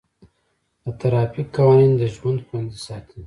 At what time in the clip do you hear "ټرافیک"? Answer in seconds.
0.99-1.47